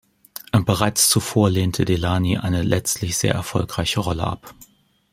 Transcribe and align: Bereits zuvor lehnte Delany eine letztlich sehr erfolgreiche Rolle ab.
Bereits 0.51 1.09
zuvor 1.09 1.51
lehnte 1.51 1.85
Delany 1.85 2.39
eine 2.39 2.63
letztlich 2.63 3.19
sehr 3.19 3.35
erfolgreiche 3.35 3.99
Rolle 3.99 4.23
ab. 4.25 4.55